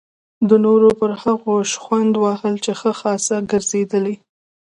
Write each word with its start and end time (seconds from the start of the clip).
د 0.49 0.51
نورو 0.65 0.89
پر 0.99 1.11
هغو 1.21 1.55
شخوند 1.71 2.13
وهل 2.23 2.55
یې 2.65 2.73
ښه 2.79 2.91
خاصه 2.99 3.35
ګرځېدلې. 3.51 4.15